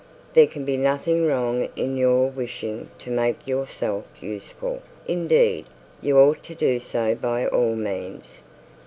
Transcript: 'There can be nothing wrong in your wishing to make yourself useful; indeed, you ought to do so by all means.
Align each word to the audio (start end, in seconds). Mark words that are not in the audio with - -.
'There 0.33 0.47
can 0.47 0.65
be 0.65 0.77
nothing 0.77 1.27
wrong 1.27 1.69
in 1.75 1.95
your 1.95 2.25
wishing 2.27 2.89
to 2.97 3.11
make 3.11 3.45
yourself 3.45 4.03
useful; 4.19 4.81
indeed, 5.07 5.63
you 6.01 6.17
ought 6.17 6.41
to 6.43 6.55
do 6.55 6.79
so 6.79 7.13
by 7.13 7.45
all 7.45 7.75
means. 7.75 8.41